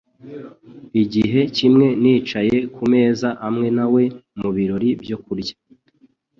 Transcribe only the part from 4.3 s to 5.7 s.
mubirori byo kurya.